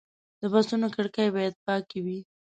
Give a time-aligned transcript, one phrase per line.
[0.41, 2.19] د بسونو کړکۍ باید پاکې وي.